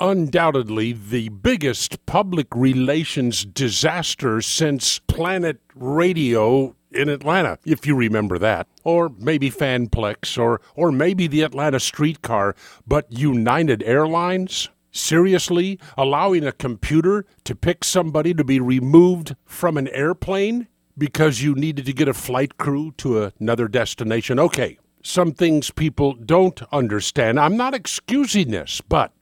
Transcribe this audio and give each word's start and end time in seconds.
Undoubtedly, 0.00 0.92
the 0.94 1.28
biggest 1.28 2.06
public 2.06 2.46
relations 2.54 3.44
disaster 3.44 4.40
since 4.40 4.98
Planet 5.00 5.60
Radio 5.74 6.74
in 6.90 7.10
Atlanta, 7.10 7.58
if 7.66 7.86
you 7.86 7.94
remember 7.94 8.38
that. 8.38 8.66
Or 8.82 9.10
maybe 9.18 9.50
Fanplex, 9.50 10.38
or, 10.38 10.62
or 10.74 10.90
maybe 10.90 11.26
the 11.26 11.42
Atlanta 11.42 11.78
streetcar, 11.78 12.56
but 12.86 13.12
United 13.12 13.82
Airlines? 13.82 14.70
Seriously? 14.90 15.78
Allowing 15.98 16.44
a 16.44 16.52
computer 16.52 17.26
to 17.44 17.54
pick 17.54 17.84
somebody 17.84 18.32
to 18.32 18.42
be 18.42 18.58
removed 18.58 19.36
from 19.44 19.76
an 19.76 19.88
airplane 19.88 20.66
because 20.96 21.42
you 21.42 21.54
needed 21.54 21.84
to 21.84 21.92
get 21.92 22.08
a 22.08 22.14
flight 22.14 22.56
crew 22.56 22.92
to 22.96 23.30
another 23.38 23.68
destination? 23.68 24.38
Okay, 24.38 24.78
some 25.02 25.32
things 25.32 25.70
people 25.70 26.14
don't 26.14 26.62
understand. 26.72 27.38
I'm 27.38 27.58
not 27.58 27.74
excusing 27.74 28.50
this, 28.50 28.80
but 28.80 29.12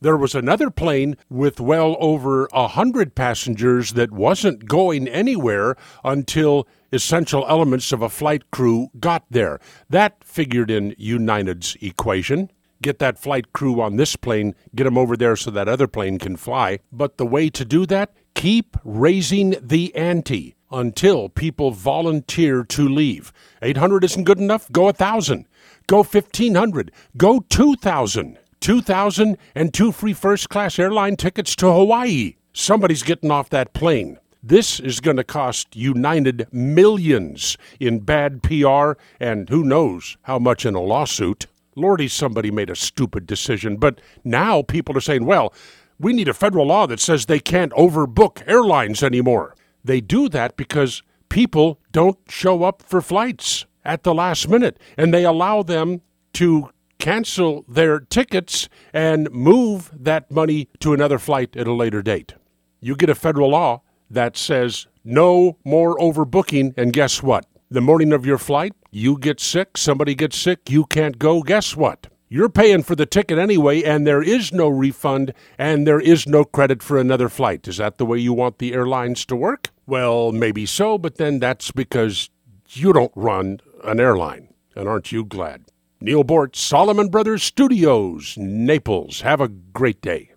there 0.00 0.16
was 0.16 0.34
another 0.34 0.70
plane 0.70 1.16
with 1.30 1.58
well 1.58 1.96
over 2.00 2.48
a 2.52 2.68
hundred 2.68 3.14
passengers 3.14 3.92
that 3.92 4.12
wasn't 4.12 4.66
going 4.66 5.08
anywhere 5.08 5.76
until 6.04 6.68
essential 6.92 7.46
elements 7.48 7.92
of 7.92 8.02
a 8.02 8.08
flight 8.08 8.50
crew 8.50 8.88
got 9.00 9.24
there. 9.30 9.58
That 9.88 10.22
figured 10.22 10.70
in 10.70 10.94
United's 10.98 11.76
equation. 11.80 12.50
Get 12.82 12.98
that 12.98 13.18
flight 13.18 13.54
crew 13.54 13.80
on 13.80 13.96
this 13.96 14.16
plane, 14.16 14.54
get 14.74 14.84
them 14.84 14.98
over 14.98 15.16
there 15.16 15.34
so 15.34 15.50
that 15.50 15.68
other 15.68 15.86
plane 15.86 16.18
can 16.18 16.36
fly. 16.36 16.80
But 16.92 17.16
the 17.16 17.26
way 17.26 17.48
to 17.48 17.64
do 17.64 17.86
that, 17.86 18.12
keep 18.34 18.76
raising 18.84 19.56
the 19.62 19.94
ante 19.96 20.56
until 20.70 21.30
people 21.30 21.70
volunteer 21.70 22.64
to 22.64 22.88
leave. 22.88 23.32
800 23.62 24.04
isn't 24.04 24.24
good 24.24 24.38
enough? 24.38 24.70
Go 24.70 24.84
1,000. 24.84 25.46
Go 25.86 25.98
1,500. 26.02 26.92
Go 27.16 27.40
2,000. 27.48 28.38
2,000 28.60 29.36
and 29.54 29.72
two 29.72 29.92
free 29.92 30.12
first 30.12 30.48
class 30.48 30.78
airline 30.78 31.16
tickets 31.16 31.54
to 31.56 31.72
Hawaii. 31.72 32.36
Somebody's 32.52 33.02
getting 33.02 33.30
off 33.30 33.50
that 33.50 33.72
plane. 33.72 34.18
This 34.42 34.78
is 34.78 35.00
going 35.00 35.16
to 35.16 35.24
cost 35.24 35.74
United 35.74 36.46
millions 36.52 37.56
in 37.80 38.00
bad 38.00 38.42
PR 38.42 38.92
and 39.18 39.48
who 39.48 39.64
knows 39.64 40.16
how 40.22 40.38
much 40.38 40.64
in 40.64 40.74
a 40.74 40.80
lawsuit. 40.80 41.46
Lordy, 41.74 42.08
somebody 42.08 42.50
made 42.50 42.70
a 42.70 42.76
stupid 42.76 43.26
decision, 43.26 43.76
but 43.76 44.00
now 44.24 44.62
people 44.62 44.96
are 44.96 45.00
saying, 45.00 45.26
well, 45.26 45.52
we 45.98 46.12
need 46.12 46.28
a 46.28 46.34
federal 46.34 46.66
law 46.66 46.86
that 46.86 47.00
says 47.00 47.26
they 47.26 47.40
can't 47.40 47.72
overbook 47.72 48.46
airlines 48.46 49.02
anymore. 49.02 49.54
They 49.84 50.00
do 50.00 50.28
that 50.30 50.56
because 50.56 51.02
people 51.28 51.80
don't 51.92 52.18
show 52.28 52.62
up 52.62 52.82
for 52.82 53.00
flights 53.00 53.66
at 53.84 54.02
the 54.02 54.14
last 54.14 54.48
minute, 54.48 54.78
and 54.96 55.12
they 55.12 55.24
allow 55.24 55.62
them 55.62 56.02
to 56.34 56.70
cancel 56.98 57.64
their 57.68 58.00
tickets 58.00 58.68
and 58.92 59.30
move 59.30 59.90
that 59.92 60.30
money 60.30 60.68
to 60.80 60.92
another 60.92 61.18
flight 61.18 61.56
at 61.56 61.66
a 61.66 61.72
later 61.72 62.02
date. 62.02 62.34
You 62.80 62.96
get 62.96 63.10
a 63.10 63.14
federal 63.14 63.50
law 63.50 63.82
that 64.10 64.36
says 64.36 64.86
no 65.04 65.58
more 65.64 65.96
overbooking, 65.98 66.74
and 66.76 66.92
guess 66.92 67.22
what? 67.22 67.46
The 67.70 67.80
morning 67.80 68.12
of 68.12 68.24
your 68.26 68.38
flight, 68.38 68.74
you 68.90 69.18
get 69.18 69.40
sick, 69.40 69.76
somebody 69.76 70.14
gets 70.14 70.38
sick, 70.38 70.70
you 70.70 70.84
can't 70.84 71.18
go. 71.18 71.42
Guess 71.42 71.76
what? 71.76 72.06
You're 72.28 72.48
paying 72.48 72.82
for 72.82 72.96
the 72.96 73.06
ticket 73.06 73.38
anyway, 73.38 73.82
and 73.82 74.04
there 74.04 74.22
is 74.22 74.52
no 74.52 74.68
refund, 74.68 75.32
and 75.58 75.86
there 75.86 76.00
is 76.00 76.26
no 76.26 76.44
credit 76.44 76.82
for 76.82 76.98
another 76.98 77.28
flight. 77.28 77.68
Is 77.68 77.76
that 77.76 77.98
the 77.98 78.06
way 78.06 78.18
you 78.18 78.32
want 78.32 78.58
the 78.58 78.72
airlines 78.72 79.24
to 79.26 79.36
work? 79.36 79.70
Well, 79.86 80.32
maybe 80.32 80.66
so, 80.66 80.98
but 80.98 81.16
then 81.16 81.38
that's 81.38 81.70
because 81.70 82.30
you 82.70 82.92
don't 82.92 83.12
run 83.14 83.60
an 83.84 84.00
airline. 84.00 84.48
And 84.74 84.88
aren't 84.88 85.12
you 85.12 85.24
glad? 85.24 85.66
Neal 86.06 86.22
Boortz, 86.22 86.54
Solomon 86.54 87.08
Brothers 87.08 87.42
Studios, 87.42 88.36
Naples. 88.38 89.22
Have 89.22 89.40
a 89.40 89.48
great 89.48 90.00
day. 90.00 90.30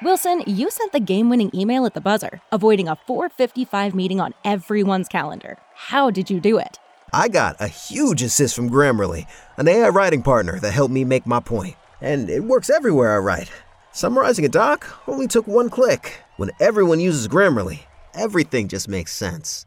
Wilson, 0.00 0.44
you 0.46 0.70
sent 0.70 0.92
the 0.92 1.00
game 1.00 1.28
winning 1.28 1.50
email 1.52 1.84
at 1.86 1.94
the 1.94 2.00
buzzer, 2.00 2.42
avoiding 2.52 2.86
a 2.86 2.94
455 2.94 3.92
meeting 3.96 4.20
on 4.20 4.34
everyone's 4.44 5.08
calendar. 5.08 5.58
How 5.74 6.12
did 6.12 6.30
you 6.30 6.38
do 6.38 6.58
it? 6.58 6.78
I 7.12 7.26
got 7.26 7.56
a 7.58 7.66
huge 7.66 8.22
assist 8.22 8.54
from 8.54 8.70
Grammarly, 8.70 9.26
an 9.56 9.66
AI 9.66 9.88
writing 9.88 10.22
partner 10.22 10.60
that 10.60 10.70
helped 10.70 10.94
me 10.94 11.04
make 11.04 11.26
my 11.26 11.40
point. 11.40 11.74
And 12.00 12.30
it 12.30 12.44
works 12.44 12.70
everywhere 12.70 13.16
I 13.16 13.18
write. 13.18 13.50
Summarizing 13.90 14.44
a 14.44 14.48
doc 14.48 14.86
only 15.08 15.26
took 15.26 15.48
one 15.48 15.68
click. 15.68 16.20
When 16.36 16.52
everyone 16.60 17.00
uses 17.00 17.26
Grammarly, 17.26 17.80
everything 18.14 18.68
just 18.68 18.88
makes 18.88 19.12
sense. 19.12 19.66